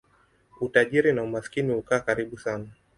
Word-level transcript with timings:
Utajiri 0.61 1.13
na 1.13 1.23
umaskini 1.23 1.73
hukaa 1.73 1.99
karibu 1.99 2.37
sana. 2.39 2.67